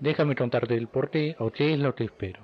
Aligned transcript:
Déjame 0.00 0.34
contarte 0.34 0.74
el 0.74 0.88
por 0.88 1.10
qué 1.10 1.36
o 1.38 1.50
qué 1.50 1.74
es 1.74 1.78
lo 1.78 1.94
que 1.94 2.04
espero. 2.04 2.40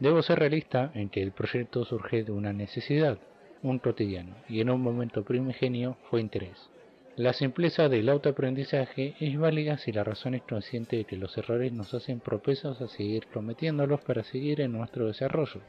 Debo 0.00 0.20
ser 0.22 0.40
realista 0.40 0.90
en 0.94 1.08
que 1.08 1.22
el 1.22 1.30
proyecto 1.30 1.84
surge 1.84 2.24
de 2.24 2.32
una 2.32 2.52
necesidad, 2.52 3.18
un 3.62 3.78
cotidiano, 3.78 4.34
y 4.48 4.60
en 4.60 4.70
un 4.70 4.82
momento 4.82 5.24
primigenio 5.24 5.96
fue 6.10 6.20
interés. 6.20 6.68
La 7.14 7.32
simpleza 7.32 7.88
del 7.88 8.08
autoaprendizaje 8.08 9.14
es 9.20 9.38
válida 9.38 9.78
si 9.78 9.92
la 9.92 10.04
razón 10.04 10.34
es 10.34 10.42
consciente 10.42 10.96
de 10.96 11.04
que 11.04 11.16
los 11.16 11.38
errores 11.38 11.72
nos 11.72 11.94
hacen 11.94 12.20
propensos 12.20 12.80
a 12.82 12.88
seguir 12.88 13.26
cometiéndolos 13.28 14.02
para 14.02 14.22
seguir 14.24 14.60
en 14.60 14.72
nuestro 14.72 15.06
desarrollo. 15.06 15.60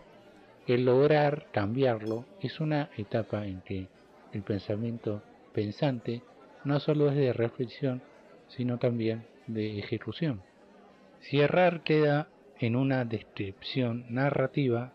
El 0.65 0.83
lograr 0.83 1.45
cambiarlo 1.53 2.25
es 2.41 2.59
una 2.59 2.89
etapa 2.97 3.45
en 3.45 3.61
que 3.61 3.87
el 4.33 4.41
pensamiento 4.41 5.21
pensante 5.53 6.21
no 6.65 6.79
solo 6.81 7.09
es 7.09 7.15
de 7.15 7.31
reflexión, 7.31 8.01
sino 8.49 8.77
también 8.77 9.25
de 9.45 9.79
ejecución. 9.79 10.41
Si 11.21 11.39
errar 11.39 11.83
queda 11.83 12.29
en 12.59 12.75
una 12.75 13.05
descripción 13.05 14.05
narrativa 14.09 14.93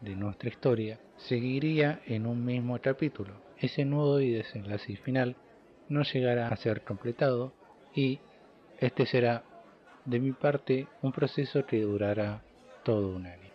de 0.00 0.14
nuestra 0.14 0.48
historia, 0.48 1.00
seguiría 1.16 2.00
en 2.06 2.26
un 2.26 2.44
mismo 2.44 2.78
capítulo. 2.80 3.34
Ese 3.58 3.84
nudo 3.84 4.20
y 4.20 4.30
desenlace 4.30 4.96
final 4.96 5.36
no 5.88 6.02
llegará 6.02 6.48
a 6.48 6.56
ser 6.56 6.82
completado 6.82 7.52
y 7.94 8.20
este 8.78 9.06
será 9.06 9.44
de 10.04 10.18
mi 10.18 10.32
parte 10.32 10.86
un 11.02 11.12
proceso 11.12 11.66
que 11.66 11.80
durará 11.80 12.42
todo 12.84 13.08
un 13.16 13.26
año. 13.26 13.50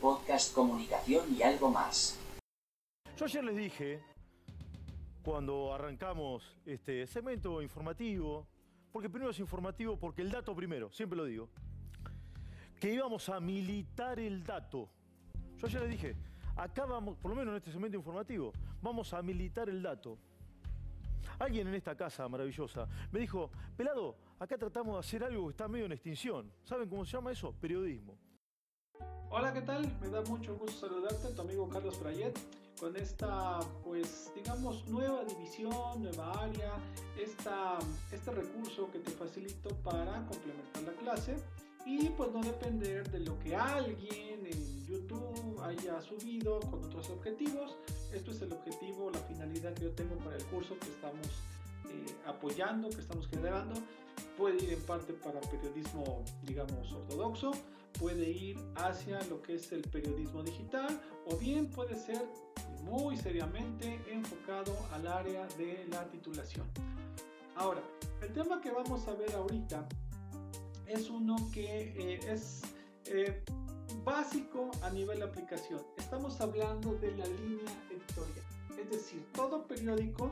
Podcast, 0.00 0.54
comunicación 0.54 1.24
y 1.36 1.42
algo 1.42 1.70
más. 1.70 2.18
Yo 3.16 3.24
ayer 3.24 3.44
les 3.44 3.56
dije, 3.56 4.00
cuando 5.26 5.74
arrancamos 5.74 6.56
este 6.64 7.04
segmento 7.08 7.60
informativo, 7.60 8.46
porque 8.92 9.10
primero 9.10 9.32
es 9.32 9.40
informativo, 9.40 9.96
porque 9.96 10.22
el 10.22 10.30
dato 10.30 10.54
primero, 10.54 10.88
siempre 10.92 11.16
lo 11.16 11.24
digo, 11.24 11.48
que 12.78 12.92
íbamos 12.92 13.28
a 13.28 13.40
militar 13.40 14.20
el 14.20 14.44
dato. 14.44 14.88
Yo 15.56 15.66
ayer 15.66 15.80
les 15.80 15.90
dije, 15.90 16.16
acá 16.54 16.86
vamos, 16.86 17.16
por 17.18 17.32
lo 17.32 17.36
menos 17.36 17.50
en 17.50 17.56
este 17.56 17.72
segmento 17.72 17.96
informativo, 17.96 18.52
vamos 18.80 19.12
a 19.14 19.20
militar 19.20 19.68
el 19.68 19.82
dato. 19.82 20.16
Alguien 21.40 21.66
en 21.66 21.74
esta 21.74 21.96
casa 21.96 22.28
maravillosa 22.28 22.86
me 23.10 23.18
dijo, 23.18 23.50
pelado, 23.76 24.14
acá 24.38 24.56
tratamos 24.56 24.94
de 24.94 25.00
hacer 25.00 25.24
algo 25.24 25.46
que 25.46 25.50
está 25.50 25.66
medio 25.66 25.86
en 25.86 25.92
extinción. 25.92 26.52
¿Saben 26.62 26.88
cómo 26.88 27.04
se 27.04 27.16
llama 27.16 27.32
eso? 27.32 27.52
Periodismo. 27.60 28.16
Hola, 29.30 29.52
¿qué 29.52 29.62
tal? 29.62 29.92
Me 30.00 30.06
da 30.06 30.22
mucho 30.22 30.56
gusto 30.56 30.86
saludarte, 30.86 31.34
tu 31.34 31.42
amigo 31.42 31.68
Carlos 31.68 31.98
Frayet, 31.98 32.38
con 32.78 32.96
esta, 32.96 33.60
pues, 33.84 34.30
digamos, 34.34 34.86
nueva 34.88 35.24
división, 35.24 36.02
nueva 36.02 36.32
área, 36.42 36.72
esta, 37.18 37.78
este 38.12 38.30
recurso 38.30 38.90
que 38.90 38.98
te 38.98 39.10
facilito 39.10 39.70
para 39.76 40.24
complementar 40.26 40.82
la 40.82 40.92
clase 40.92 41.36
y 41.86 42.08
pues 42.10 42.32
no 42.32 42.42
depender 42.42 43.08
de 43.10 43.20
lo 43.20 43.38
que 43.38 43.54
alguien 43.54 44.44
en 44.44 44.86
YouTube 44.86 45.60
haya 45.62 46.00
subido 46.02 46.60
con 46.60 46.84
otros 46.84 47.08
objetivos. 47.10 47.76
Esto 48.12 48.32
es 48.32 48.42
el 48.42 48.52
objetivo, 48.52 49.10
la 49.10 49.20
finalidad 49.20 49.72
que 49.74 49.84
yo 49.84 49.92
tengo 49.92 50.16
para 50.16 50.36
el 50.36 50.44
curso 50.46 50.76
que 50.78 50.88
estamos 50.88 51.28
eh, 51.88 52.14
apoyando, 52.26 52.90
que 52.90 53.00
estamos 53.00 53.28
generando. 53.28 53.74
Puede 54.36 54.62
ir 54.64 54.72
en 54.72 54.82
parte 54.82 55.12
para 55.12 55.40
periodismo, 55.40 56.24
digamos, 56.42 56.92
ortodoxo, 56.92 57.52
puede 57.98 58.30
ir 58.30 58.58
hacia 58.74 59.22
lo 59.24 59.40
que 59.42 59.54
es 59.54 59.72
el 59.72 59.82
periodismo 59.82 60.42
digital 60.42 61.00
o 61.26 61.36
bien 61.36 61.68
puede 61.68 61.94
ser 61.94 62.22
muy 62.82 63.16
seriamente 63.16 64.00
enfocado 64.10 64.76
al 64.92 65.06
área 65.06 65.46
de 65.58 65.86
la 65.90 66.04
titulación. 66.10 66.66
Ahora, 67.56 67.82
el 68.22 68.32
tema 68.32 68.60
que 68.60 68.70
vamos 68.70 69.06
a 69.08 69.14
ver 69.14 69.32
ahorita 69.34 69.88
es 70.86 71.10
uno 71.10 71.36
que 71.52 71.92
eh, 71.96 72.20
es 72.28 72.62
eh, 73.06 73.42
básico 74.04 74.70
a 74.82 74.90
nivel 74.90 75.18
de 75.18 75.24
aplicación. 75.24 75.80
Estamos 75.96 76.40
hablando 76.40 76.94
de 76.94 77.16
la 77.16 77.26
línea 77.26 77.72
editorial. 77.90 78.44
Es 78.78 78.90
decir, 78.90 79.24
todo 79.32 79.66
periódico, 79.66 80.30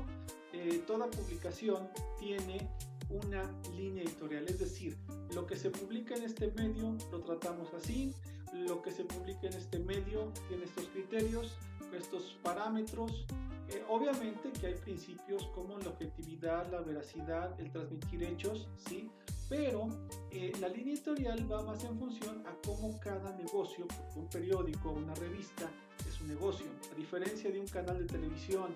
eh, 0.52 0.82
toda 0.86 1.10
publicación 1.10 1.88
tiene 2.18 2.68
una 3.10 3.50
línea 3.74 4.04
editorial. 4.04 4.44
Es 4.48 4.58
decir, 4.58 4.96
lo 5.34 5.46
que 5.46 5.56
se 5.56 5.70
publica 5.70 6.14
en 6.14 6.22
este 6.24 6.48
medio 6.52 6.96
lo 7.10 7.20
tratamos 7.22 7.72
así, 7.74 8.14
lo 8.52 8.82
que 8.82 8.92
se 8.92 9.04
publica 9.04 9.46
en 9.46 9.54
este 9.54 9.78
medio 9.78 10.32
tiene 10.48 10.64
estos 10.64 10.86
criterios, 10.88 11.56
estos 11.92 12.36
parámetros. 12.42 13.26
Eh, 13.68 13.82
obviamente 13.88 14.52
que 14.52 14.66
hay 14.66 14.74
principios 14.74 15.46
como 15.54 15.78
la 15.78 15.88
objetividad, 15.88 16.70
la 16.70 16.80
veracidad, 16.80 17.58
el 17.58 17.70
transmitir 17.70 18.24
hechos, 18.24 18.68
¿sí? 18.88 19.10
Pero 19.48 19.88
eh, 20.30 20.52
la 20.60 20.68
línea 20.68 20.94
editorial 20.94 21.50
va 21.50 21.62
más 21.62 21.84
en 21.84 21.98
función 21.98 22.44
a 22.46 22.54
cómo 22.66 22.98
cada 23.00 23.36
negocio, 23.36 23.86
un 24.16 24.28
periódico, 24.28 24.90
una 24.90 25.14
revista, 25.14 25.70
es 26.08 26.20
un 26.20 26.28
negocio. 26.28 26.66
A 26.92 26.94
diferencia 26.94 27.50
de 27.50 27.60
un 27.60 27.68
canal 27.68 27.98
de 27.98 28.06
televisión, 28.06 28.74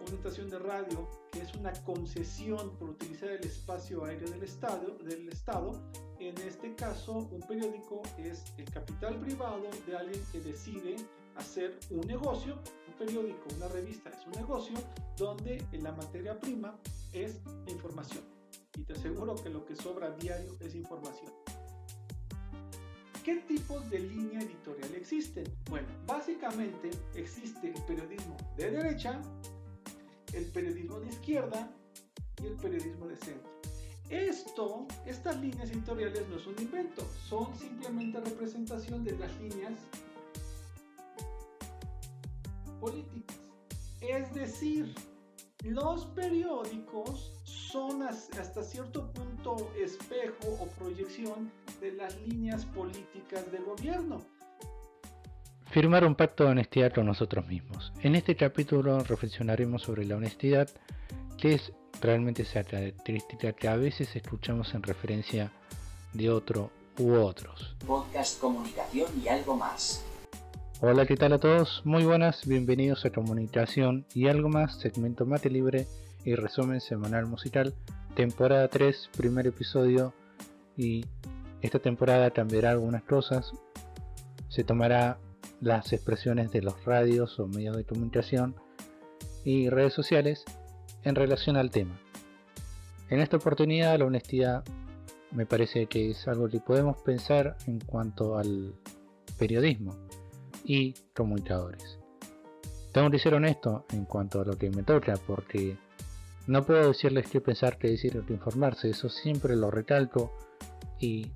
una 0.00 0.16
estación 0.16 0.50
de 0.50 0.58
radio 0.58 1.08
que 1.32 1.40
es 1.40 1.54
una 1.54 1.72
concesión 1.84 2.70
por 2.76 2.90
utilizar 2.90 3.30
el 3.30 3.44
espacio 3.44 4.04
aéreo 4.04 4.30
del 4.30 4.42
estado, 4.42 4.96
del 4.98 5.28
estado. 5.28 5.80
En 6.18 6.36
este 6.38 6.74
caso, 6.74 7.28
un 7.30 7.40
periódico 7.40 8.02
es 8.18 8.44
el 8.56 8.70
capital 8.70 9.18
privado 9.20 9.68
de 9.86 9.96
alguien 9.96 10.22
que 10.32 10.40
decide 10.40 10.96
hacer 11.36 11.78
un 11.90 12.00
negocio. 12.06 12.58
Un 12.88 12.94
periódico, 12.94 13.46
una 13.56 13.68
revista 13.68 14.10
es 14.10 14.26
un 14.26 14.32
negocio 14.32 14.76
donde 15.16 15.64
la 15.72 15.92
materia 15.92 16.38
prima 16.38 16.78
es 17.12 17.40
información. 17.66 18.24
Y 18.76 18.82
te 18.82 18.94
aseguro 18.94 19.34
que 19.36 19.50
lo 19.50 19.64
que 19.64 19.76
sobra 19.76 20.10
diario 20.10 20.56
es 20.60 20.74
información. 20.74 21.32
¿Qué 23.24 23.36
tipos 23.48 23.90
de 23.90 23.98
línea 23.98 24.40
editorial 24.40 24.94
existen? 24.94 25.44
Bueno, 25.68 25.88
básicamente 26.06 26.90
existe 27.14 27.72
el 27.74 27.82
periodismo 27.84 28.36
de 28.56 28.70
derecha, 28.70 29.20
el 30.32 30.44
periodismo 30.52 31.00
de 31.00 31.08
izquierda 31.08 31.70
y 32.40 32.46
el 32.46 32.54
periodismo 32.54 33.08
de 33.08 33.16
centro. 33.16 33.50
Esto, 34.08 34.86
estas 35.04 35.40
líneas 35.40 35.68
editoriales 35.70 36.28
no 36.28 36.36
es 36.36 36.46
un 36.46 36.54
invento, 36.60 37.04
son 37.28 37.52
simplemente 37.58 38.20
representación 38.20 39.02
de 39.02 39.18
las 39.18 39.36
líneas 39.40 39.72
políticas. 42.80 43.36
Es 44.00 44.32
decir, 44.34 44.94
los 45.64 46.06
periódicos 46.06 47.32
son 47.44 48.02
hasta 48.02 48.62
cierto 48.62 49.10
punto 49.12 49.70
espejo 49.76 50.48
o 50.60 50.66
proyección 50.78 51.50
de 51.80 51.92
las 51.92 52.16
líneas 52.22 52.64
políticas 52.66 53.50
del 53.50 53.64
gobierno. 53.64 54.20
Firmar 55.70 56.06
un 56.06 56.14
pacto 56.14 56.44
de 56.44 56.50
honestidad 56.50 56.94
con 56.94 57.06
nosotros 57.06 57.46
mismos. 57.46 57.92
En 58.02 58.14
este 58.14 58.36
capítulo 58.36 59.00
reflexionaremos 59.00 59.82
sobre 59.82 60.04
la 60.04 60.16
honestidad, 60.16 60.70
que 61.36 61.54
es 61.54 61.72
realmente 62.00 62.42
esa 62.42 62.62
característica 62.64 63.52
que 63.52 63.68
a 63.68 63.76
veces 63.76 64.14
escuchamos 64.14 64.72
en 64.74 64.82
referencia 64.82 65.50
de 66.12 66.30
otro 66.30 66.70
u 66.98 67.14
otros. 67.14 67.76
Podcast, 67.86 68.40
comunicación 68.40 69.10
y 69.22 69.28
algo 69.28 69.56
más. 69.56 70.04
Hola, 70.82 71.06
¿qué 71.06 71.16
tal 71.16 71.32
a 71.32 71.38
todos? 71.38 71.80
Muy 71.86 72.04
buenas, 72.04 72.46
bienvenidos 72.46 73.06
a 73.06 73.10
Comunicación 73.10 74.04
y 74.14 74.28
algo 74.28 74.50
más, 74.50 74.78
segmento 74.78 75.24
mate 75.24 75.48
libre 75.48 75.86
y 76.22 76.34
resumen 76.34 76.82
semanal 76.82 77.24
musical, 77.24 77.72
temporada 78.14 78.68
3, 78.68 79.08
primer 79.16 79.46
episodio 79.46 80.12
y 80.76 81.06
esta 81.62 81.78
temporada 81.78 82.30
cambiará 82.30 82.72
algunas 82.72 83.02
cosas, 83.04 83.52
se 84.50 84.64
tomará 84.64 85.18
las 85.62 85.94
expresiones 85.94 86.52
de 86.52 86.60
los 86.60 86.84
radios 86.84 87.40
o 87.40 87.48
medios 87.48 87.74
de 87.74 87.84
comunicación 87.84 88.54
y 89.46 89.70
redes 89.70 89.94
sociales 89.94 90.44
en 91.04 91.14
relación 91.14 91.56
al 91.56 91.70
tema. 91.70 91.98
En 93.08 93.20
esta 93.20 93.38
oportunidad 93.38 93.98
la 93.98 94.04
honestidad 94.04 94.62
me 95.30 95.46
parece 95.46 95.86
que 95.86 96.10
es 96.10 96.28
algo 96.28 96.50
que 96.50 96.60
podemos 96.60 96.98
pensar 96.98 97.56
en 97.66 97.80
cuanto 97.80 98.36
al 98.36 98.74
periodismo 99.38 99.96
y 100.66 100.94
comunicadores. 101.14 101.98
Tengo 102.92 103.10
que 103.10 103.18
ser 103.18 103.34
honesto 103.34 103.84
en 103.92 104.04
cuanto 104.04 104.40
a 104.40 104.44
lo 104.44 104.58
que 104.58 104.70
me 104.70 104.82
toca 104.82 105.14
porque 105.26 105.76
no 106.46 106.64
puedo 106.64 106.88
decirles 106.88 107.28
qué 107.30 107.40
pensar, 107.40 107.78
qué 107.78 107.88
decir 107.88 108.18
o 108.18 108.26
qué 108.26 108.34
informarse, 108.34 108.90
eso 108.90 109.08
siempre 109.08 109.54
lo 109.56 109.70
recalco 109.70 110.32
y, 110.98 111.30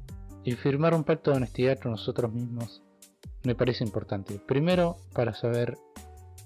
y 0.44 0.52
firmar 0.52 0.94
un 0.94 1.04
pacto 1.04 1.30
de 1.30 1.38
honestidad 1.38 1.78
con 1.78 1.92
nosotros 1.92 2.32
mismos 2.32 2.82
me 3.42 3.54
parece 3.54 3.84
importante. 3.84 4.38
Primero, 4.38 4.96
para 5.14 5.34
saber 5.34 5.78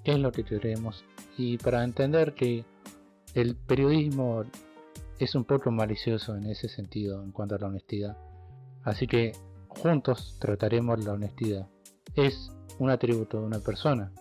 qué 0.05 0.13
es 0.13 0.19
lo 0.19 0.33
que 0.33 0.45
queremos 0.45 1.05
y 1.37 1.59
para 1.59 1.83
entender 1.83 2.35
que 2.35 2.65
el 3.35 3.57
periodismo 3.57 4.45
es 5.19 5.35
un 5.35 5.45
poco 5.45 5.71
malicioso 5.71 6.37
en 6.37 6.47
ese 6.47 6.69
sentido 6.69 7.23
en 7.23 7.33
cuanto 7.33 7.55
a 7.55 7.59
la 7.59 7.67
honestidad. 7.67 8.17
Así 8.83 9.07
que 9.07 9.33
juntos 9.69 10.37
trataremos 10.39 11.05
la 11.05 11.13
honestidad. 11.13 11.69
Es 12.15 12.53
un 12.79 12.91
atributo 12.91 13.41
de 13.41 13.47
una 13.47 13.61
persona, 13.61 14.13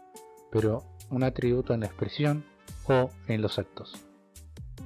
pero 0.52 0.84
un 1.10 1.24
atributo 1.24 1.74
en 1.74 1.82
la 1.82 1.88
expresión 1.88 2.46
o 2.88 3.10
en 3.28 3.42
los 3.42 3.60
actos. 3.60 3.94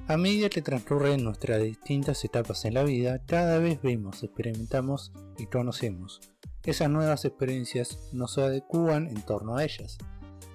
A 0.06 0.16
medida 0.16 0.48
que 0.48 0.62
transcurren 0.62 1.22
nuestras 1.22 1.62
distintas 1.62 2.24
etapas 2.24 2.64
en 2.64 2.74
la 2.74 2.82
vida, 2.82 3.20
cada 3.26 3.58
vez 3.58 3.80
vemos, 3.82 4.22
experimentamos 4.22 5.12
y 5.36 5.46
conocemos. 5.46 6.20
Esas 6.64 6.88
nuevas 6.88 7.24
experiencias 7.24 7.98
nos 8.12 8.38
adecúan 8.38 9.08
en 9.08 9.22
torno 9.22 9.56
a 9.56 9.64
ellas. 9.64 9.98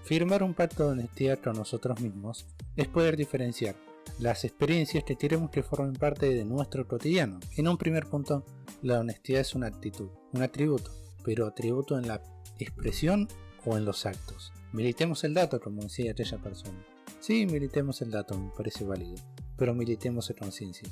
Firmar 0.04 0.44
un 0.44 0.54
pacto 0.54 0.86
de 0.86 0.92
honestidad 0.94 1.40
con 1.40 1.54
nosotros 1.54 2.02
mismos 2.02 2.48
es 2.76 2.88
poder 2.88 3.16
diferenciar 3.16 3.76
las 4.20 4.44
experiencias 4.44 5.04
que 5.04 5.16
queremos 5.16 5.50
que 5.50 5.64
formen 5.64 5.94
parte 5.94 6.34
de 6.34 6.46
nuestro 6.46 6.88
cotidiano. 6.88 7.40
En 7.56 7.68
un 7.68 7.78
primer 7.78 8.08
punto, 8.08 8.44
la 8.82 9.00
honestidad 9.00 9.42
es 9.42 9.56
una 9.56 9.68
actitud, 9.68 10.10
un 10.34 10.42
atributo, 10.42 10.92
pero 11.24 11.48
atributo 11.48 11.98
en 11.98 12.08
la 12.08 12.22
expresión 12.64 13.28
o 13.66 13.78
en 13.78 13.86
los 13.86 14.06
actos. 14.06 14.52
Militemos 14.72 15.24
el 15.24 15.34
dato, 15.34 15.60
como 15.60 15.84
decía 15.84 16.12
aquella 16.12 16.38
persona. 16.40 16.84
Sí, 17.20 17.46
militemos 17.46 18.02
el 18.02 18.12
dato, 18.12 18.38
me 18.38 18.50
parece 18.50 18.84
válido 18.84 19.16
pero 19.58 19.74
militemos 19.74 20.30
en 20.30 20.38
conciencia. 20.38 20.90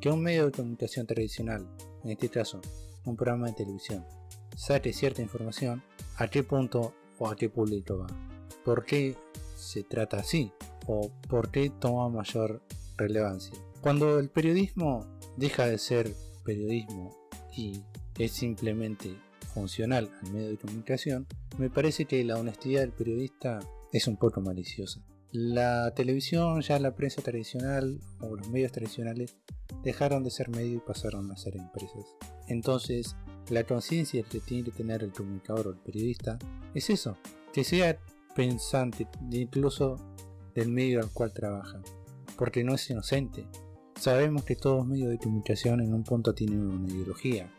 Que 0.00 0.10
un 0.10 0.22
medio 0.22 0.46
de 0.46 0.52
comunicación 0.52 1.06
tradicional, 1.06 1.66
en 2.04 2.10
este 2.10 2.28
caso 2.28 2.60
un 3.04 3.16
programa 3.16 3.46
de 3.46 3.54
televisión, 3.54 4.04
saque 4.56 4.92
cierta 4.92 5.22
información, 5.22 5.82
a 6.16 6.28
qué 6.28 6.42
punto 6.42 6.94
o 7.18 7.28
a 7.28 7.36
qué 7.36 7.48
público 7.48 7.98
va, 7.98 8.06
por 8.64 8.84
qué 8.84 9.16
se 9.56 9.84
trata 9.84 10.18
así 10.18 10.52
o 10.86 11.10
por 11.28 11.50
qué 11.50 11.70
toma 11.70 12.08
mayor 12.08 12.62
relevancia. 12.96 13.56
Cuando 13.80 14.18
el 14.18 14.28
periodismo 14.28 15.06
deja 15.36 15.66
de 15.66 15.78
ser 15.78 16.14
periodismo 16.44 17.16
y 17.56 17.82
es 18.18 18.32
simplemente 18.32 19.16
funcional 19.56 20.10
al 20.22 20.32
medio 20.32 20.50
de 20.50 20.58
comunicación, 20.58 21.26
me 21.56 21.70
parece 21.70 22.04
que 22.04 22.22
la 22.24 22.36
honestidad 22.36 22.82
del 22.82 22.92
periodista 22.92 23.60
es 23.90 24.06
un 24.06 24.18
poco 24.18 24.42
maliciosa. 24.42 25.00
La 25.32 25.92
televisión, 25.94 26.60
ya 26.60 26.78
la 26.78 26.94
prensa 26.94 27.22
tradicional 27.22 27.98
o 28.20 28.36
los 28.36 28.48
medios 28.50 28.72
tradicionales 28.72 29.36
dejaron 29.82 30.22
de 30.24 30.30
ser 30.30 30.50
medios 30.50 30.82
y 30.82 30.86
pasaron 30.86 31.30
a 31.32 31.36
ser 31.38 31.56
empresas. 31.56 32.04
Entonces, 32.48 33.16
la 33.48 33.64
conciencia 33.64 34.22
que 34.24 34.40
tiene 34.40 34.64
que 34.64 34.72
tener 34.72 35.02
el 35.02 35.12
comunicador 35.12 35.68
o 35.68 35.70
el 35.70 35.78
periodista 35.78 36.38
es 36.74 36.90
eso, 36.90 37.16
que 37.54 37.64
sea 37.64 37.98
pensante 38.34 39.08
incluso 39.30 39.96
del 40.54 40.68
medio 40.68 41.00
al 41.00 41.10
cual 41.10 41.32
trabaja, 41.32 41.80
porque 42.36 42.62
no 42.62 42.74
es 42.74 42.90
inocente. 42.90 43.46
Sabemos 43.98 44.44
que 44.44 44.56
todos 44.56 44.86
medios 44.86 45.08
de 45.08 45.18
comunicación 45.18 45.80
en 45.80 45.94
un 45.94 46.04
punto 46.04 46.34
tienen 46.34 46.60
una 46.60 46.88
ideología. 46.92 47.50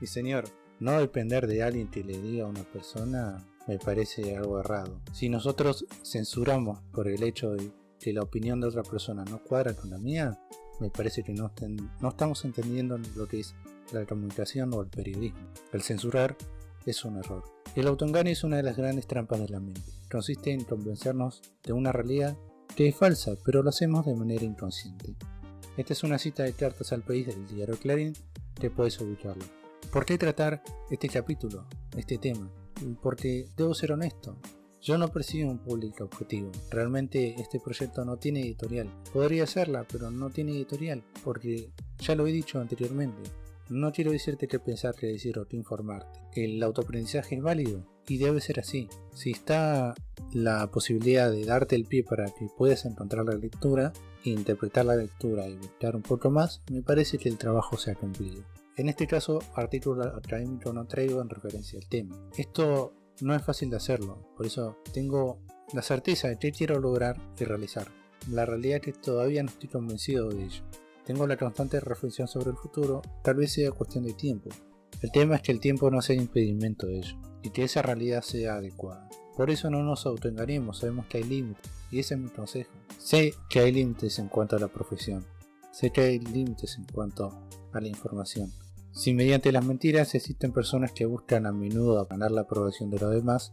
Y 0.00 0.06
señor, 0.06 0.44
no 0.80 0.98
depender 0.98 1.46
de 1.46 1.62
alguien 1.62 1.88
que 1.88 2.04
le 2.04 2.18
diga 2.20 2.44
a 2.44 2.48
una 2.48 2.64
persona 2.64 3.44
me 3.66 3.78
parece 3.78 4.36
algo 4.36 4.60
errado. 4.60 5.00
Si 5.12 5.28
nosotros 5.28 5.86
censuramos 6.02 6.80
por 6.92 7.08
el 7.08 7.22
hecho 7.22 7.52
de 7.52 7.70
que 7.98 8.12
la 8.12 8.22
opinión 8.22 8.60
de 8.60 8.68
otra 8.68 8.82
persona 8.82 9.24
no 9.24 9.42
cuadra 9.42 9.74
con 9.74 9.90
la 9.90 9.98
mía, 9.98 10.38
me 10.80 10.90
parece 10.90 11.22
que 11.22 11.32
no, 11.32 11.50
estamos 12.06 12.44
entendiendo 12.44 12.98
lo 13.16 13.26
que 13.26 13.40
es 13.40 13.54
la 13.92 14.04
comunicación 14.04 14.72
o 14.74 14.82
el 14.82 14.88
periodismo. 14.88 15.40
El 15.72 15.82
censurar 15.82 16.36
es 16.84 17.04
un 17.04 17.16
error. 17.16 17.44
El 17.74 17.86
autoengaño 17.86 18.30
es 18.30 18.44
una 18.44 18.58
de 18.58 18.62
las 18.62 18.76
grandes 18.76 19.06
trampas 19.06 19.40
de 19.40 19.48
la 19.48 19.60
mente. 19.60 19.92
Consiste 20.10 20.52
en 20.52 20.64
convencernos 20.64 21.40
de 21.62 21.72
una 21.72 21.92
realidad 21.92 22.36
que 22.76 22.88
es 22.88 22.96
falsa, 22.96 23.32
pero 23.44 23.62
lo 23.62 23.70
hacemos 23.70 24.04
de 24.04 24.14
manera 24.14 24.44
inconsciente. 24.44 25.14
Esta 25.76 25.92
es 25.92 26.04
una 26.04 26.18
cita 26.18 26.42
de 26.42 26.52
cartas 26.52 26.92
al 26.92 27.02
país 27.02 27.26
del 27.26 27.46
diario 27.48 27.76
Clarín 27.76 28.12
que 28.60 28.70
puedes 28.70 29.00
ubicarlo. 29.00 29.44
¿Por 29.92 30.04
qué 30.04 30.18
tratar 30.18 30.62
este 30.90 31.08
capítulo, 31.08 31.66
este 31.96 32.18
tema? 32.18 32.50
porque 33.02 33.46
debo 33.56 33.74
ser 33.74 33.92
honesto. 33.92 34.36
Yo 34.82 34.98
no 34.98 35.08
persigo 35.08 35.50
un 35.50 35.58
público 35.58 36.04
objetivo. 36.04 36.50
Realmente 36.70 37.34
este 37.40 37.58
proyecto 37.58 38.04
no 38.04 38.18
tiene 38.18 38.42
editorial. 38.42 38.88
Podría 39.12 39.46
serla, 39.46 39.86
pero 39.90 40.10
no 40.10 40.30
tiene 40.30 40.52
editorial, 40.52 41.02
porque 41.24 41.70
ya 41.98 42.14
lo 42.14 42.26
he 42.26 42.32
dicho 42.32 42.60
anteriormente. 42.60 43.22
No 43.70 43.92
quiero 43.92 44.12
decirte 44.12 44.46
qué 44.46 44.58
pensar, 44.58 44.94
qué 44.94 45.06
decir 45.06 45.38
o 45.38 45.46
qué 45.46 45.56
informarte. 45.56 46.20
El 46.34 46.62
autoaprendizaje 46.62 47.36
es 47.36 47.42
válido 47.42 47.86
y 48.06 48.18
debe 48.18 48.42
ser 48.42 48.60
así. 48.60 48.90
Si 49.14 49.30
está 49.30 49.94
la 50.34 50.70
posibilidad 50.70 51.30
de 51.30 51.46
darte 51.46 51.76
el 51.76 51.86
pie 51.86 52.04
para 52.04 52.26
que 52.26 52.48
puedas 52.58 52.84
encontrar 52.84 53.24
la 53.24 53.36
lectura, 53.36 53.94
interpretar 54.24 54.84
la 54.84 54.96
lectura 54.96 55.48
y 55.48 55.56
buscar 55.56 55.96
un 55.96 56.02
poco 56.02 56.30
más, 56.30 56.60
me 56.70 56.82
parece 56.82 57.16
que 57.16 57.30
el 57.30 57.38
trabajo 57.38 57.78
se 57.78 57.90
ha 57.90 57.94
cumplido. 57.94 58.42
En 58.76 58.88
este 58.88 59.06
caso, 59.06 59.38
artículo 59.54 60.04
académico 60.04 60.72
no 60.72 60.84
traigo 60.86 61.20
en 61.22 61.28
referencia 61.28 61.78
al 61.78 61.88
tema. 61.88 62.16
Esto 62.36 62.92
no 63.20 63.34
es 63.34 63.42
fácil 63.42 63.70
de 63.70 63.76
hacerlo, 63.76 64.32
por 64.36 64.46
eso 64.46 64.78
tengo 64.92 65.38
la 65.72 65.82
certeza 65.82 66.28
de 66.28 66.38
que 66.38 66.50
quiero 66.50 66.80
lograr 66.80 67.16
y 67.38 67.44
realizar. 67.44 67.86
La 68.30 68.44
realidad 68.44 68.76
es 68.76 68.82
que 68.82 68.92
todavía 68.92 69.42
no 69.42 69.50
estoy 69.50 69.68
convencido 69.68 70.28
de 70.28 70.44
ello. 70.44 70.64
Tengo 71.04 71.26
la 71.26 71.36
constante 71.36 71.78
reflexión 71.78 72.26
sobre 72.26 72.50
el 72.50 72.56
futuro, 72.56 73.02
tal 73.22 73.36
vez 73.36 73.52
sea 73.52 73.70
cuestión 73.70 74.04
de 74.04 74.14
tiempo. 74.14 74.50
El 75.02 75.12
tema 75.12 75.36
es 75.36 75.42
que 75.42 75.52
el 75.52 75.60
tiempo 75.60 75.90
no 75.90 76.02
sea 76.02 76.16
impedimento 76.16 76.86
de 76.86 76.98
ello, 76.98 77.16
y 77.42 77.50
que 77.50 77.64
esa 77.64 77.82
realidad 77.82 78.22
sea 78.22 78.54
adecuada. 78.54 79.08
Por 79.36 79.50
eso 79.50 79.70
no 79.70 79.82
nos 79.82 80.06
autoengañemos, 80.06 80.78
sabemos 80.78 81.06
que 81.06 81.18
hay 81.18 81.24
límites, 81.24 81.70
y 81.92 82.00
ese 82.00 82.14
es 82.14 82.20
mi 82.20 82.30
consejo. 82.30 82.72
Sé 82.98 83.34
que 83.48 83.60
hay 83.60 83.70
límites 83.70 84.18
en 84.18 84.28
cuanto 84.28 84.56
a 84.56 84.58
la 84.60 84.68
profesión, 84.68 85.24
sé 85.70 85.90
que 85.90 86.00
hay 86.00 86.18
límites 86.18 86.76
en 86.78 86.86
cuanto 86.86 87.46
a 87.72 87.80
la 87.80 87.88
información, 87.88 88.52
si 88.94 89.12
mediante 89.12 89.50
las 89.50 89.64
mentiras 89.64 90.14
existen 90.14 90.52
personas 90.52 90.92
que 90.92 91.04
buscan 91.04 91.46
a 91.46 91.52
menudo 91.52 92.06
ganar 92.06 92.30
la 92.30 92.42
aprobación 92.42 92.90
de 92.90 93.00
los 93.00 93.10
demás, 93.10 93.52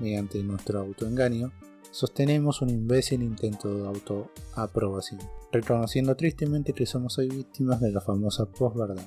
mediante 0.00 0.42
nuestro 0.42 0.80
autoengaño, 0.80 1.52
sostenemos 1.90 2.62
un 2.62 2.70
imbécil 2.70 3.22
intento 3.22 3.74
de 3.74 3.86
autoaprobación, 3.86 5.20
reconociendo 5.52 6.16
tristemente 6.16 6.72
que 6.72 6.86
somos 6.86 7.18
hoy 7.18 7.28
víctimas 7.28 7.80
de 7.82 7.92
la 7.92 8.00
famosa 8.00 8.46
posverdad, 8.46 9.06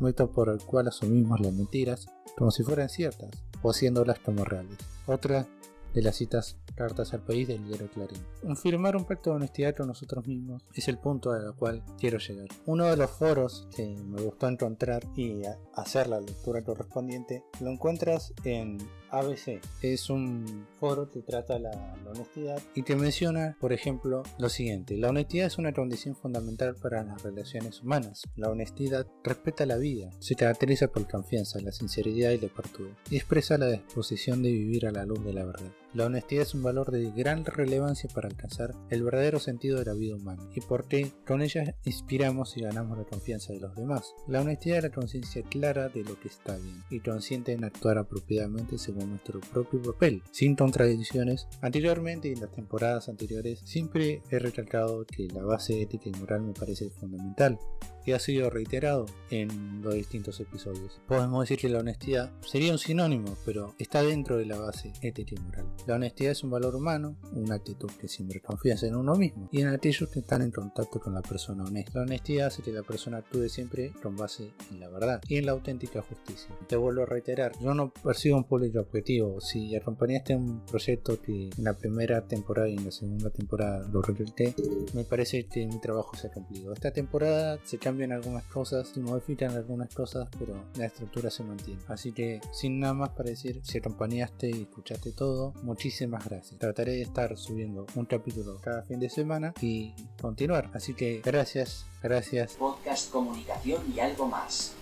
método 0.00 0.30
por 0.30 0.50
el 0.50 0.58
cual 0.58 0.88
asumimos 0.88 1.40
las 1.40 1.54
mentiras 1.54 2.06
como 2.36 2.50
si 2.50 2.62
fueran 2.62 2.90
ciertas 2.90 3.30
o 3.62 3.70
haciéndolas 3.70 4.18
como 4.18 4.44
reales. 4.44 4.76
Otra 5.06 5.46
de 5.94 6.02
las 6.02 6.16
citas 6.16 6.58
Cartas 6.74 7.14
al 7.14 7.24
País 7.24 7.46
del 7.46 7.64
diario 7.64 7.88
Clarín. 7.88 8.20
Firmar 8.56 8.96
un 8.96 9.04
pacto 9.04 9.30
de 9.30 9.36
honestidad 9.36 9.76
con 9.76 9.86
nosotros 9.86 10.26
mismos 10.26 10.62
es 10.74 10.88
el 10.88 10.98
punto 10.98 11.30
al 11.30 11.54
cual 11.54 11.82
quiero 11.98 12.18
llegar. 12.18 12.48
Uno 12.66 12.86
de 12.86 12.96
los 12.96 13.10
foros 13.10 13.68
que 13.74 13.86
me 13.86 14.20
gustó 14.20 14.48
encontrar 14.48 15.04
y 15.16 15.42
hacer 15.74 16.08
la 16.08 16.20
lectura 16.20 16.62
correspondiente 16.62 17.44
lo 17.60 17.70
encuentras 17.70 18.34
en 18.44 18.78
ABC. 19.10 19.60
Es 19.82 20.10
un 20.10 20.66
foro 20.80 21.08
que 21.08 21.20
trata 21.22 21.58
la, 21.58 21.94
honestidad 22.06 22.60
y 22.74 22.82
que 22.82 22.96
menciona, 22.96 23.56
por 23.60 23.72
ejemplo, 23.72 24.24
lo 24.38 24.48
siguiente. 24.48 24.96
La 24.96 25.10
honestidad 25.10 25.46
es 25.46 25.58
una 25.58 25.72
condición 25.72 26.16
fundamental 26.16 26.74
para 26.74 27.04
las 27.04 27.22
relaciones 27.22 27.82
humanas. 27.82 28.22
La 28.36 28.50
honestidad 28.50 29.06
respeta 29.22 29.66
la 29.66 29.76
vida, 29.76 30.10
se 30.18 30.34
caracteriza 30.34 30.88
por 30.88 31.08
confianza, 31.08 31.60
la 31.60 31.72
sinceridad 31.72 32.32
y 32.32 32.38
la 32.38 32.48
apertura, 32.48 32.96
y 33.10 33.16
expresa 33.16 33.58
la 33.58 33.68
disposición 33.68 34.42
de 34.42 34.50
vivir 34.50 34.86
a 34.86 34.92
la 34.92 35.06
luz 35.06 35.24
de 35.24 35.32
la 35.32 35.44
verdad. 35.44 35.72
La 35.94 36.06
honestidad 36.06 36.42
es 36.42 36.54
un 36.54 36.64
valor 36.64 36.90
de 36.90 37.12
gran 37.12 37.44
relevancia 37.44 38.10
para 38.12 38.26
alcanzar 38.26 38.74
el 38.90 39.04
verdadero 39.04 39.38
sentido 39.38 39.78
de 39.78 39.84
la 39.84 39.94
vida 39.94 40.16
humana 40.16 40.42
y 40.52 40.60
porque 40.60 41.12
con 41.24 41.40
ella 41.40 41.76
inspiramos 41.84 42.56
y 42.56 42.62
ganamos 42.62 42.98
la 42.98 43.04
confianza 43.04 43.52
de 43.52 43.60
los 43.60 43.76
demás. 43.76 44.12
La 44.26 44.40
honestidad 44.40 44.78
es 44.78 44.82
la 44.84 44.90
conciencia 44.90 45.42
clara 45.44 45.88
de 45.88 46.02
lo 46.02 46.18
que 46.18 46.26
está 46.26 46.56
bien 46.56 46.82
y 46.90 46.98
consciente 46.98 47.52
en 47.52 47.62
actuar 47.62 47.98
apropiadamente 47.98 48.76
según 48.76 49.10
nuestro 49.10 49.38
propio 49.38 49.80
papel, 49.82 50.20
sin 50.32 50.56
contradicciones. 50.56 51.46
Anteriormente 51.62 52.28
y 52.28 52.32
en 52.32 52.40
las 52.40 52.50
temporadas 52.50 53.08
anteriores 53.08 53.60
siempre 53.64 54.20
he 54.32 54.40
recalcado 54.40 55.06
que 55.06 55.28
la 55.28 55.44
base 55.44 55.80
ética 55.80 56.08
y 56.08 56.18
moral 56.18 56.42
me 56.42 56.54
parece 56.54 56.90
fundamental 56.90 57.56
y 58.04 58.12
ha 58.12 58.18
sido 58.18 58.50
reiterado 58.50 59.06
en 59.30 59.82
los 59.82 59.94
distintos 59.94 60.40
episodios. 60.40 61.00
Podemos 61.06 61.40
decir 61.40 61.58
que 61.58 61.68
la 61.68 61.80
honestidad 61.80 62.32
sería 62.40 62.72
un 62.72 62.78
sinónimo, 62.78 63.36
pero 63.44 63.74
está 63.78 64.02
dentro 64.02 64.36
de 64.36 64.46
la 64.46 64.58
base 64.58 64.92
ética 65.02 65.34
y 65.36 65.42
moral. 65.42 65.66
La 65.86 65.94
honestidad 65.94 66.32
es 66.32 66.44
un 66.44 66.50
valor 66.50 66.76
humano, 66.76 67.16
una 67.32 67.56
actitud 67.56 67.90
que 68.00 68.08
siempre 68.08 68.40
confías 68.40 68.82
en 68.82 68.96
uno 68.96 69.14
mismo 69.16 69.48
y 69.52 69.60
en 69.60 69.68
aquellos 69.68 70.08
que 70.10 70.20
están 70.20 70.42
en 70.42 70.50
contacto 70.50 71.00
con 71.00 71.14
la 71.14 71.22
persona 71.22 71.64
honesta. 71.64 71.98
La 71.98 72.02
honestidad 72.02 72.48
hace 72.48 72.62
que 72.62 72.72
la 72.72 72.82
persona 72.82 73.18
actúe 73.18 73.48
siempre 73.48 73.92
con 74.02 74.16
base 74.16 74.52
en 74.70 74.80
la 74.80 74.88
verdad 74.88 75.20
y 75.28 75.36
en 75.36 75.46
la 75.46 75.52
auténtica 75.52 76.02
justicia. 76.02 76.54
Te 76.68 76.76
vuelvo 76.76 77.02
a 77.02 77.06
reiterar, 77.06 77.52
yo 77.60 77.74
no 77.74 77.92
persigo 77.92 78.36
un 78.36 78.44
público 78.44 78.80
objetivo. 78.80 79.40
Si 79.40 79.74
acompañaste 79.74 80.36
un 80.36 80.64
proyecto 80.66 81.20
que 81.20 81.50
en 81.56 81.64
la 81.64 81.74
primera 81.74 82.26
temporada 82.26 82.68
y 82.68 82.76
en 82.76 82.84
la 82.84 82.90
segunda 82.90 83.30
temporada 83.30 83.86
lo 83.92 84.02
recluté, 84.02 84.54
me 84.92 85.04
parece 85.04 85.46
que 85.46 85.66
mi 85.66 85.80
trabajo 85.80 86.16
se 86.16 86.28
ha 86.28 86.30
cumplido. 86.30 86.72
Esta 86.72 86.92
temporada 86.92 87.58
se 87.64 87.78
cambia 87.78 87.93
cambian 87.94 88.10
algunas 88.10 88.42
cosas, 88.46 88.88
se 88.88 88.98
modifican 88.98 89.54
algunas 89.54 89.94
cosas, 89.94 90.28
pero 90.36 90.64
la 90.74 90.86
estructura 90.86 91.30
se 91.30 91.44
mantiene. 91.44 91.80
Así 91.86 92.10
que 92.10 92.40
sin 92.52 92.80
nada 92.80 92.92
más 92.92 93.10
para 93.10 93.30
decir, 93.30 93.60
si 93.62 93.78
acompañaste 93.78 94.50
y 94.50 94.62
escuchaste 94.62 95.12
todo, 95.12 95.52
muchísimas 95.62 96.24
gracias. 96.28 96.58
Trataré 96.58 96.94
de 96.94 97.02
estar 97.02 97.36
subiendo 97.36 97.86
un 97.94 98.06
capítulo 98.06 98.58
cada 98.60 98.82
fin 98.82 98.98
de 98.98 99.08
semana 99.08 99.54
y 99.60 99.94
continuar. 100.20 100.70
Así 100.74 100.94
que 100.94 101.22
gracias, 101.24 101.86
gracias. 102.02 102.54
Podcast, 102.54 103.12
comunicación 103.12 103.80
y 103.94 104.00
algo 104.00 104.26
más. 104.26 104.74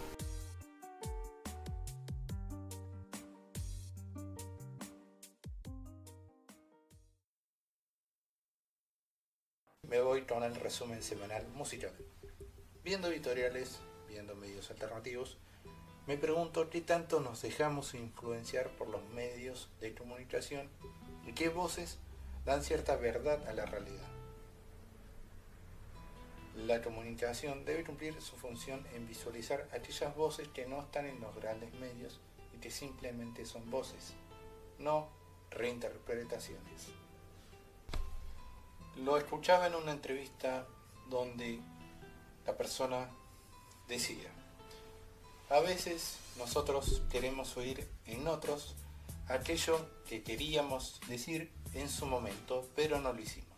me 9.87 10.01
voy 10.01 10.23
con 10.23 10.43
el 10.43 10.55
resumen 10.55 11.03
semanal 11.03 11.47
musical. 11.49 11.93
Viendo 12.85 13.09
editoriales, 13.09 13.79
viendo 14.09 14.35
medios 14.35 14.69
alternativos, 14.71 15.39
me 16.09 16.17
pregunto 16.17 16.69
qué 16.69 16.81
tanto 16.81 17.21
nos 17.21 17.41
dejamos 17.41 17.95
influenciar 17.95 18.71
por 18.71 18.89
los 18.89 19.05
medios 19.11 19.69
de 19.81 19.95
comunicación 19.95 20.69
y 21.25 21.33
qué 21.33 21.49
voces 21.49 21.99
dan 22.45 22.65
cierta 22.65 22.97
verdad 22.97 23.47
a 23.47 23.53
la 23.53 23.67
realidad. 23.67 24.09
La 26.57 26.83
comunicación 26.83 27.65
debe 27.65 27.85
cumplir 27.85 28.21
su 28.21 28.35
función 28.37 28.85
en 28.95 29.07
visualizar 29.07 29.69
aquellas 29.73 30.17
voces 30.17 30.49
que 30.49 30.67
no 30.67 30.81
están 30.83 31.07
en 31.07 31.21
los 31.21 31.37
grandes 31.37 31.73
medios 31.75 32.19
y 32.53 32.59
que 32.59 32.73
simplemente 32.73 33.47
son 33.47 33.71
voces, 33.71 34.15
no 34.81 35.09
reinterpretaciones. 35.51 36.89
Lo 38.97 39.17
escuchaba 39.19 39.69
en 39.69 39.77
una 39.77 39.93
entrevista 39.93 40.67
donde 41.09 41.61
la 42.47 42.57
persona 42.57 43.09
decía, 43.89 44.31
a 45.51 45.61
veces 45.61 46.17
nosotros 46.39 47.03
queremos 47.11 47.57
oír 47.57 47.87
en 48.07 48.27
otros 48.27 48.75
aquello 49.29 49.87
que 50.09 50.23
queríamos 50.23 51.01
decir 51.09 51.53
en 51.75 51.89
su 51.89 52.07
momento, 52.07 52.69
pero 52.75 53.01
no 53.01 53.13
lo 53.13 53.21
hicimos. 53.21 53.57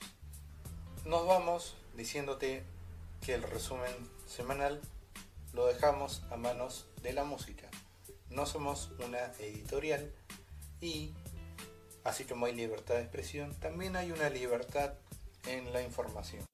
Nos 1.04 1.26
vamos 1.26 1.76
diciéndote 1.96 2.64
que 3.24 3.34
el 3.34 3.42
resumen 3.42 3.92
semanal 4.26 4.80
lo 5.52 5.66
dejamos 5.66 6.22
a 6.30 6.36
manos 6.36 6.86
de 7.02 7.12
la 7.12 7.24
música. 7.24 7.68
No 8.30 8.46
somos 8.46 8.90
una 9.04 9.32
editorial 9.38 10.12
y, 10.80 11.12
así 12.02 12.24
como 12.24 12.46
hay 12.46 12.54
libertad 12.54 12.96
de 12.96 13.02
expresión, 13.02 13.54
también 13.60 13.96
hay 13.96 14.10
una 14.10 14.30
libertad 14.30 14.94
en 15.46 15.72
la 15.72 15.82
información. 15.82 16.44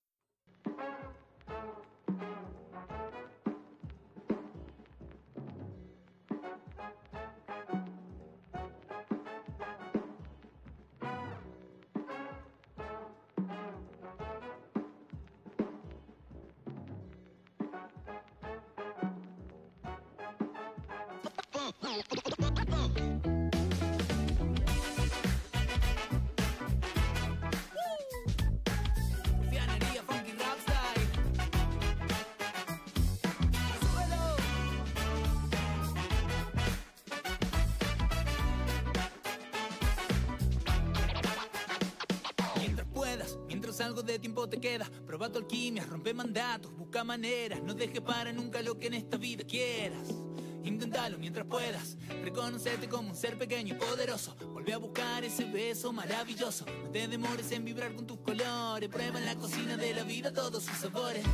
Algo 43.81 44.03
de 44.03 44.19
tiempo 44.19 44.49
te 44.49 44.61
queda. 44.61 44.89
Proba 45.07 45.31
tu 45.31 45.39
alquimia, 45.39 45.85
rompe 45.85 46.15
mandatos, 46.15 46.73
busca 46.77 47.03
maneras. 47.05 47.63
No 47.63 47.75
dejes 47.75 48.01
para 48.01 48.33
nunca 48.33 48.63
lo 48.63 48.79
que 48.79 48.89
en 48.89 48.95
esta 48.95 49.17
vida 49.17 49.45
quieras. 49.45 50.20
Inténtalo 50.65 51.19
mientras 51.19 51.47
puedas. 51.47 51.97
Reconocerte 52.23 52.89
como 52.89 53.11
un 53.11 53.17
ser 53.17 53.39
pequeño 53.39 53.75
y 53.75 53.79
poderoso. 53.79 54.37
Vuelve 54.53 54.73
a 54.75 54.79
buscar 54.79 55.25
ese 55.25 55.45
beso 55.45 55.93
maravilloso. 55.93 56.67
No 56.85 56.91
te 56.91 57.09
demores 57.09 57.51
en 57.53 57.65
vibrar 57.65 57.95
con 57.95 58.07
tus 58.07 58.19
colores. 58.21 58.89
Prueba 58.89 59.19
en 59.19 59.27
la 59.27 59.37
cocina 59.37 59.77
de 59.77 59.95
la 59.95 60.05
vida 60.05 60.33
todos 60.33 60.65
sus 60.65 60.77
sabores. 60.77 61.25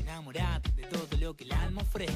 Enamorate 0.00 0.72
de 0.72 0.84
todo 0.84 1.06
lo 1.20 1.34
que 1.36 1.44
el 1.44 1.52
alma 1.52 1.82
ofrece. 1.82 2.14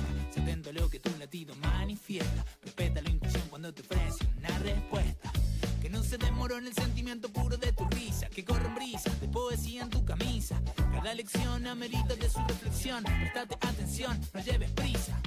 Atento 0.53 0.71
a 0.71 0.73
lo 0.73 0.91
que 0.91 0.99
tu 0.99 1.11
latido 1.19 1.55
manifiesta. 1.57 2.45
Respeta 2.63 3.01
la 3.01 3.11
intuición 3.11 3.43
cuando 3.49 3.73
te 3.73 3.83
ofrece 3.83 4.27
una 4.37 4.59
respuesta. 4.59 5.33
Que 5.81 5.89
no 5.89 6.03
se 6.03 6.19
demoró 6.19 6.59
en 6.59 6.67
el 6.67 6.75
sentimiento 6.75 7.29
puro 7.29 7.57
de 7.57 7.73
tu 7.73 7.89
risa. 7.89 8.29
Que 8.29 8.45
corre 8.45 8.69
brisa 8.75 9.11
de 9.21 9.29
poesía 9.29 9.83
en 9.83 9.91
tu 9.91 10.05
camisa. 10.05 10.61
Cada 10.93 11.15
lección 11.15 11.67
amerita 11.67 12.17
de 12.17 12.29
su 12.29 12.41
reflexión. 12.47 13.05
Prestate 13.05 13.55
atención, 13.61 14.21
no 14.35 14.41
lleves 14.41 14.71
prisa. 14.73 15.22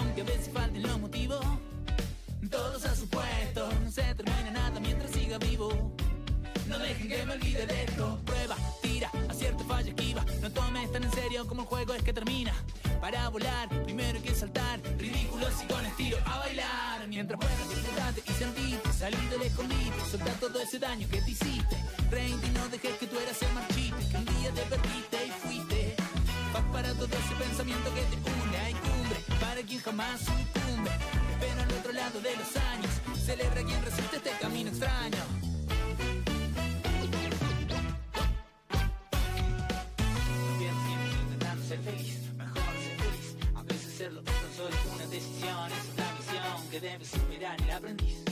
Aunque 0.00 0.22
a 0.22 0.24
veces 0.24 0.50
falten 0.52 0.82
los 0.82 0.98
motivos. 0.98 1.44
Todos 2.50 2.84
a 2.84 2.94
su 2.96 3.08
puesto. 3.08 3.68
No 3.84 3.90
se 3.90 4.02
termina 4.14 4.50
nada 4.50 4.80
mientras 4.80 5.10
siga 5.10 5.38
vivo. 5.38 5.94
No 6.66 6.78
dejen 6.78 7.08
que 7.08 7.26
me 7.26 7.32
olvide 7.34 7.66
de 7.66 7.84
esto. 7.84 8.18
Prueba, 8.24 8.56
tira, 8.82 9.10
acierto, 9.28 9.62
falla, 9.64 9.90
esquiva. 9.90 10.24
No 10.40 10.50
tomes 10.50 10.90
tan 10.90 11.04
en 11.04 11.12
serio 11.12 11.46
como 11.46 11.62
el 11.62 11.68
juego 11.68 11.94
es 11.94 12.02
que 12.02 12.12
termina. 12.12 12.54
Para 13.00 13.28
volar, 13.28 13.68
primero 13.84 14.18
hay 14.18 14.24
que 14.24 14.34
saltar. 14.34 14.80
Ridículos 14.98 15.52
y 15.62 15.66
con 15.72 15.84
estilo 15.84 16.16
a 16.24 16.38
bailar. 16.38 17.08
Mientras 17.08 17.38
puedas 17.38 17.68
disfrutarte 17.68 18.22
y 18.26 18.32
sentirte. 18.32 18.92
Salir 18.92 19.28
del 19.30 19.42
escondite, 19.42 20.00
soltar 20.10 20.34
todo 20.40 20.60
ese 20.60 20.78
daño 20.78 21.08
que 21.08 21.20
te 21.20 21.30
hiciste. 21.30 21.76
Reíte 22.10 22.46
y 22.46 22.50
no 22.50 22.68
dejes 22.68 22.94
que 22.98 23.06
tú 23.06 23.18
eras 23.18 23.42
el 23.42 23.52
marchite. 23.52 24.08
Que 24.10 24.16
un 24.16 24.24
día 24.24 24.50
te 24.54 24.62
perdiste 24.62 25.26
y 25.26 25.30
fuiste. 25.30 25.99
Vas 26.52 26.64
para 26.72 26.92
todo 26.94 27.06
ese 27.06 27.34
pensamiento 27.36 27.94
que 27.94 28.02
te 28.02 28.16
une. 28.16 28.58
Hay 28.58 28.74
cumbre 28.74 29.18
para 29.40 29.62
quien 29.62 29.80
jamás 29.80 30.20
sucumbe. 30.20 30.90
Espero 31.32 31.62
al 31.62 31.72
otro 31.72 31.92
lado 31.92 32.20
de 32.20 32.36
los 32.36 32.56
años. 32.56 32.90
Celebra 33.24 33.62
quien 33.62 33.84
resiste 33.84 34.16
este 34.16 34.30
camino 34.40 34.70
extraño. 34.70 35.50
Ser 41.70 41.78
feliz, 41.82 42.18
mejor 42.36 42.62
ser 42.82 42.96
feliz. 42.98 43.36
A 43.54 43.62
veces 43.62 43.94
serlo 43.94 44.22
tan 44.22 44.34
solo 44.56 44.70
es 44.70 44.92
una 44.92 45.06
decisión, 45.06 45.70
es 45.70 45.94
una 45.94 46.12
misión 46.18 46.68
que 46.68 46.80
debes 46.80 47.08
superar 47.08 47.62
el 47.62 47.70
aprendiz. 47.70 48.24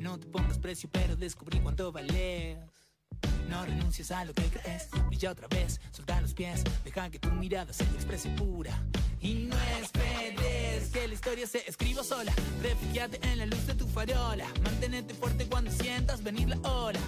No 0.00 0.18
te 0.18 0.26
pongas 0.26 0.58
precio, 0.58 0.88
pero 0.90 1.14
descubrí 1.14 1.60
cuánto 1.60 1.92
vales. 1.92 2.58
No 3.48 3.64
renuncies 3.64 4.10
a 4.10 4.24
lo 4.24 4.32
que 4.34 4.42
crees, 4.44 4.88
brilla 5.08 5.30
otra 5.30 5.48
vez, 5.48 5.80
solta 5.92 6.20
los 6.20 6.34
pies, 6.34 6.64
deja 6.84 7.10
que 7.10 7.18
tu 7.18 7.30
mirada 7.32 7.72
se 7.72 7.84
exprese 7.84 8.28
pura. 8.30 8.72
Y 9.20 9.34
no 9.34 9.56
esperes 9.80 10.90
que 10.92 11.08
la 11.08 11.14
historia 11.14 11.46
se 11.46 11.68
escriba 11.68 12.02
sola, 12.02 12.32
refugiate 12.62 13.20
en 13.28 13.38
la 13.38 13.46
luz 13.46 13.66
de 13.66 13.74
tu 13.74 13.86
farola, 13.86 14.46
manténete 14.62 15.14
fuerte 15.14 15.46
cuando 15.46 15.70
sientas 15.70 16.22
venir 16.22 16.48
la 16.48 16.56
ola. 16.68 17.00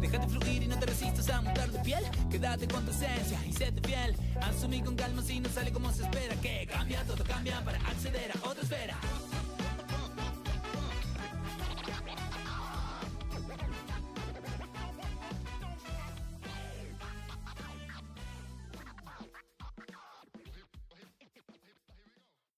Déjate 0.00 0.28
fluir 0.28 0.62
y 0.62 0.66
no 0.66 0.78
te 0.78 0.86
resistas 0.86 1.28
a 1.28 1.40
montar 1.40 1.70
de 1.70 1.78
piel. 1.80 2.02
Quédate 2.30 2.66
con 2.68 2.84
tu 2.84 2.90
esencia 2.90 3.38
y 3.46 3.52
séte 3.52 3.86
fiel. 3.86 4.16
Asumí 4.40 4.80
con 4.80 4.96
calma 4.96 5.22
si 5.22 5.40
no 5.40 5.48
sale 5.48 5.72
como 5.72 5.92
se 5.92 6.02
espera. 6.02 6.34
Que 6.36 6.66
cambia, 6.66 7.02
todo 7.04 7.24
cambia 7.24 7.62
para 7.64 7.78
acceder 7.78 8.32
a 8.32 8.48
otra 8.48 8.62
esfera. 8.62 8.96